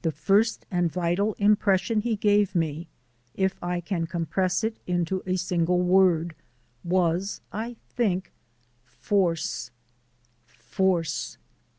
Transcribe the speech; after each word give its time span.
The 0.00 0.10
first 0.10 0.64
and 0.70 0.90
vital 0.90 1.34
impression 1.34 2.00
he 2.00 2.16
gave 2.16 2.54
me, 2.54 2.88
if 3.34 3.62
I 3.62 3.82
can 3.82 4.06
compress 4.06 4.64
it 4.64 4.78
into 4.86 5.22
a 5.26 5.36
single 5.36 5.82
word, 5.82 6.34
was, 6.82 7.42
I 7.52 7.76
think, 7.94 8.32
force 8.86 9.70
force. 10.46 11.36